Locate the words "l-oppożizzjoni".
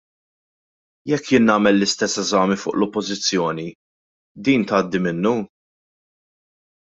2.79-3.67